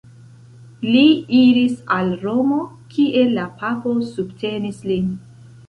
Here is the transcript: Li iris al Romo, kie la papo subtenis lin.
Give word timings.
Li 0.85 1.03
iris 1.39 1.75
al 1.97 2.09
Romo, 2.25 2.59
kie 2.95 3.23
la 3.37 3.47
papo 3.63 3.97
subtenis 4.17 4.85
lin. 4.93 5.17